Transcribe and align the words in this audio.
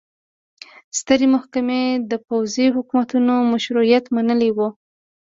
سترې 0.99 1.27
محکمې 1.35 1.83
د 2.11 2.13
پوځي 2.27 2.67
حکومتونو 2.75 3.33
مشروعیت 3.51 4.05
منلی 4.15 4.49
و. 4.53 4.59